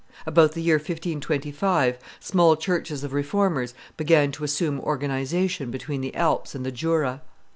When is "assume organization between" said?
4.43-6.01